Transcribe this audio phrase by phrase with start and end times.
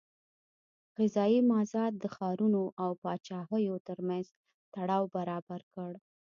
[0.97, 4.25] غذایي مازاد د ښارونو او پاچاهیو ترمنځ
[4.73, 5.91] تړاو برابر کړ.